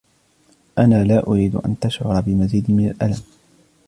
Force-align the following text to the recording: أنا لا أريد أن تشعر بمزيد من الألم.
أنا 0.79 1.03
لا 1.03 1.27
أريد 1.27 1.55
أن 1.55 1.75
تشعر 1.81 2.21
بمزيد 2.21 2.71
من 2.71 2.89
الألم. 2.89 3.23